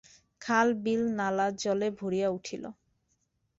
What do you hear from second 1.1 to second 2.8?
নালা জলে ভরিয়া উঠিল।